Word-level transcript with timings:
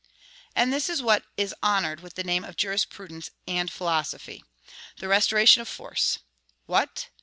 '"And 0.55 0.73
this 0.73 0.89
is 0.89 0.99
what 1.03 1.25
is 1.37 1.53
honored 1.61 1.99
with 1.99 2.15
the 2.15 2.23
name 2.23 2.43
of 2.43 2.57
jurisprudence 2.57 3.29
and 3.47 3.71
philosophy, 3.71 4.43
the 4.97 5.07
restoration 5.07 5.61
of 5.61 5.67
force. 5.67 6.17
What! 6.65 7.09